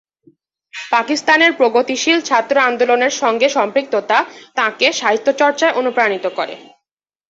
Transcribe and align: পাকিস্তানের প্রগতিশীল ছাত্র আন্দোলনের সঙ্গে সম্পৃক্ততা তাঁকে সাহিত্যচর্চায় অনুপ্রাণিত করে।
পাকিস্তানের 0.91 1.51
প্রগতিশীল 1.53 2.17
ছাত্র 2.21 2.55
আন্দোলনের 2.61 3.13
সঙ্গে 3.21 3.47
সম্পৃক্ততা 3.49 4.17
তাঁকে 4.55 4.87
সাহিত্যচর্চায় 4.99 5.77
অনুপ্রাণিত 5.79 6.25
করে। 6.37 6.55